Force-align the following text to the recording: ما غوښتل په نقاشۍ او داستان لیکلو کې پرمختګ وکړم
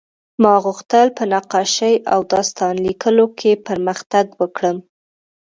ما 0.41 0.53
غوښتل 0.63 1.07
په 1.17 1.23
نقاشۍ 1.33 1.95
او 2.13 2.19
داستان 2.33 2.73
لیکلو 2.85 3.25
کې 3.39 3.51
پرمختګ 3.67 4.25
وکړم 4.41 4.77